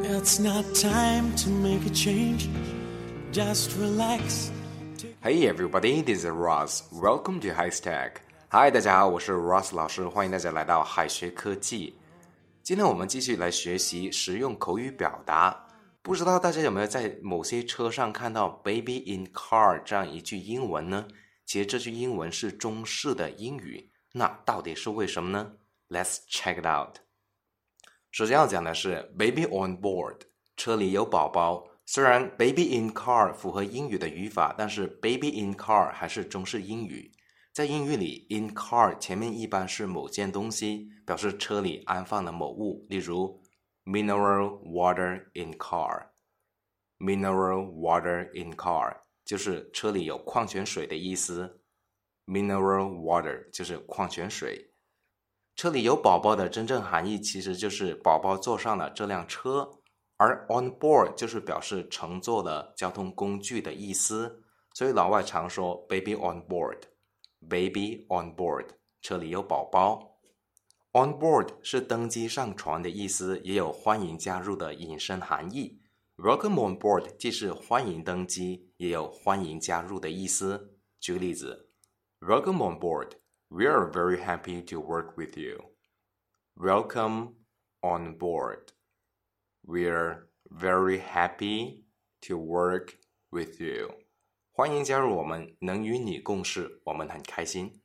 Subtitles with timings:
[0.00, 2.48] It's not time to make a change.
[3.30, 4.50] Just relax.
[5.20, 6.84] Hey everybody, this is Ross.
[6.90, 8.22] Welcome to High Stack.
[8.48, 11.94] Hi，大家好，我是 Ross 老师，欢迎大家来到海学科技。
[12.62, 15.66] 今天我们继续来学习实用口语表达。
[16.00, 21.06] 不知道大家有没有在某些车上看到 “baby in car” 这样一句英文呢？
[21.44, 25.52] 其实这句英文是中式的英语，那到底是为什么呢
[25.90, 26.96] ？Let's check it out。
[28.12, 30.18] 首先要讲的是 “baby on board”，
[30.54, 31.66] 车里有宝宝。
[31.86, 37.10] 虽然 “baby in car” 符合英语的语法，但是 “baby in car” 还是中式英语。
[37.54, 43.40] 在英语里，“in car” 前面一般是某件东西，表示车里安放的某物，例如
[43.86, 46.08] “mineral water in car”。
[46.98, 48.94] “mineral water in car”
[49.24, 51.62] 就是车里有矿泉水的意思。
[52.26, 54.71] “mineral water” 就是矿泉水。
[55.54, 59.70] 车里有宝宝的真正含义其实就是宝宝坐上了这辆车，
[60.16, 64.42] 而 on board 就是表示乘坐的交通工具的意思，
[64.74, 68.66] 所以老外常说 baby on board，baby on board，
[69.00, 70.18] 车里有宝宝。
[70.92, 75.80] on board 是登机上船的意思，也有欢迎加入的引申含义。
[76.16, 80.76] Welcome on board 既是欢迎登机，也有欢迎加入的意思。
[81.00, 81.70] 举个例子
[82.20, 83.21] ，Welcome on board。
[83.54, 85.58] We are very happy to work with you.
[86.56, 87.34] Welcome
[87.82, 88.72] on board.
[89.60, 91.84] We are very happy
[92.22, 92.94] to work
[93.30, 93.90] with you.
[94.52, 97.82] 欢迎加入我们，能与你共事，我们很开心。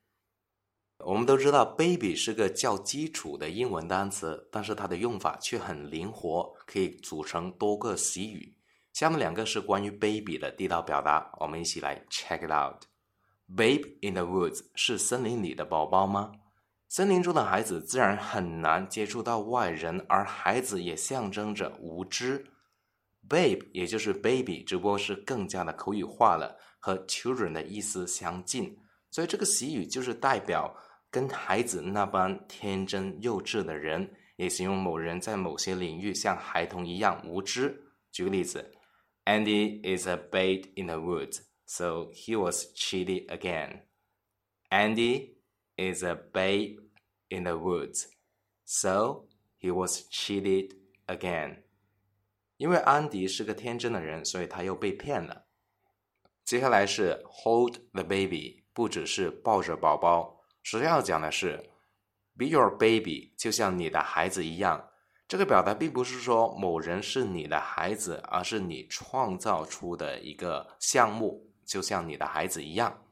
[1.00, 8.56] 我们都知道，baby 是个较基础的英文单词，但是它的用法却很灵活，可以组成多个习语。
[8.94, 12.86] 下面两个是关于 baby 的地道表达，我们一起来 check it out。
[13.56, 16.34] Babe in the woods 是森林里的宝宝吗？
[16.90, 22.46] 森林中的孩子自然很难接触到外人，而孩子也象征着无知。
[23.30, 28.78] Babe 也就是 baby，只不过是更加的口语化了，和 children 的意思相近，
[29.12, 30.74] 所以这个习语就是代表
[31.10, 37.78] 跟孩子那般天真幼稚的人，也形容某人在某些领域像孩童一样无知。
[38.12, 38.74] 举个例子
[39.26, 41.47] ，Andy is a babe in the woods。
[41.70, 43.82] So he was cheated again.
[44.70, 45.36] Andy
[45.76, 46.80] is a babe
[47.30, 48.08] in the woods.
[48.64, 51.64] So he was cheated again.
[52.56, 55.46] 因为安迪是个天真的人，所以他又被骗了。
[56.46, 61.70] 接下来是 hold the baby，不只是抱着宝宝，实际要讲的是
[62.38, 64.90] be your baby，就像你的孩子一样。
[65.28, 71.47] 这个表达并不是说某人是你的孩子，而是你创造出的一个项目。
[71.68, 73.04] 就像你的孩子一样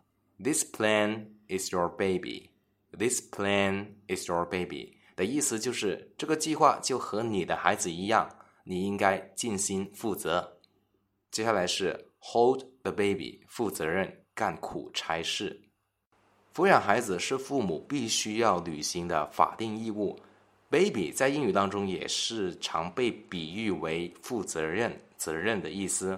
[0.42, 2.50] ，This plan is your baby.
[2.98, 8.30] This plan is your baby 的意思就是这个计划就和你的孩子一样，
[8.64, 10.60] 你应该尽心负责。
[11.30, 15.62] 接下来是 hold the baby，负责任干苦差事。
[16.54, 20.18] 抚养孩子是父母必须要履行的法定义务。
[20.70, 26.18] Baby 在英语当中也是常被比喻为负责任、责任的意思。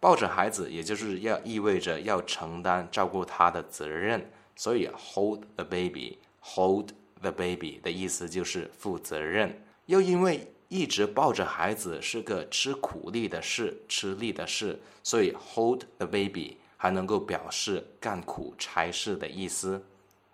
[0.00, 6.88] 抱着孩子，也就是要意味着要承担照顾他的责任，所以 hold the baby，hold
[7.20, 9.62] the baby 的意思就是负责任。
[9.84, 19.84] 又因为一直抱着孩子是个吃苦力的事，吃力的事，所以 hold the baby 还能够表示干苦差事的意思。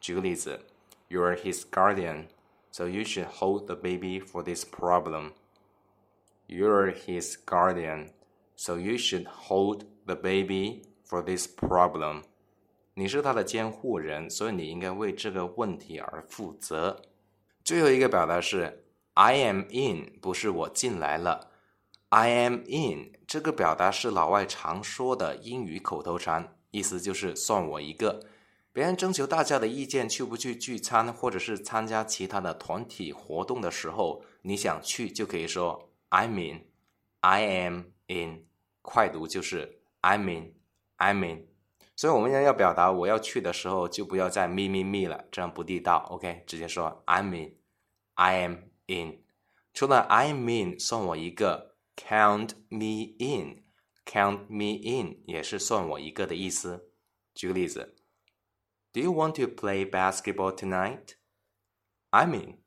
[0.01, 0.61] 举个例子
[1.09, 5.33] ，You're his guardian，so you should hold the baby for this problem.
[6.47, 8.11] You're his guardian.
[8.57, 12.23] So you should hold the baby for this problem.
[12.95, 17.03] 你是他的监护人，所以你应该为这个问题而负责。
[17.63, 18.85] 最后一个表达是
[19.15, 21.51] I am in，不是我进来了。
[22.09, 28.25] I am in 这个表达是老外常说的英语口头禅，意思就是算我一个。
[28.73, 38.47] 别人征求大家的意见，去不去聚餐，或者是参加其他的团体活动的时候，你想去就可以说 I'm in，I am in。
[38.83, 41.49] 快读就是 I'm in，I'm in，
[41.97, 46.07] 所以我们要要表达我要去的时候，就不要再 me me me 了，这样不地道。
[46.11, 49.25] OK，直接说 I'm in，I am in。
[49.75, 56.93] 除了 I'm in，算我一个，count me in，count me in 也是算我一个的意思。
[57.35, 57.97] 举个例子
[58.93, 62.63] ，Do you want to play basketball tonight？I'm in。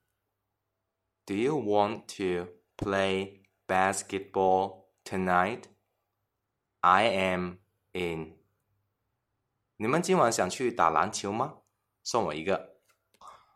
[1.26, 7.56] Do you want to play basketball tonight？I am
[7.94, 8.36] in。
[9.78, 11.56] 你们今晚想去打篮球吗？
[12.04, 12.76] 送我一个。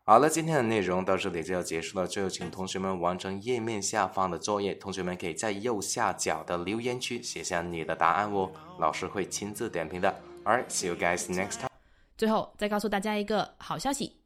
[0.03, 2.07] 好了，今天的内容到这里就要结束了。
[2.07, 4.73] 最后，请同学们完成页面下方的作业。
[4.73, 10.21] 同学们可以在右下角的留言区写下你的答案哦，老师会亲自点评的。
[10.43, 11.69] Alright, see you guys next time.
[12.17, 14.19] 最后再告诉大家一个好消息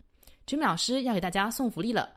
[0.46, 2.17] ，Jimmy 老师要给大家送福利了，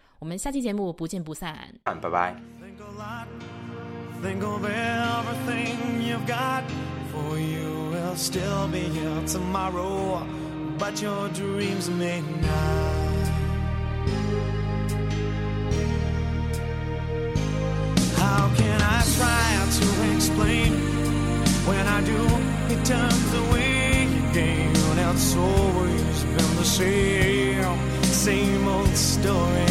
[0.20, 1.56] 我们下期节目不见不散。
[1.84, 2.36] 拜拜。
[2.60, 3.26] Think a lot,
[4.22, 6.62] think of everything you've got.
[7.12, 10.26] For you will still be here tomorrow,
[10.78, 13.30] but your dreams may not.
[18.16, 20.72] How can I try to explain
[21.66, 22.20] when I do?
[22.74, 24.76] It turns away again.
[25.16, 29.69] It's always been the same, same old story.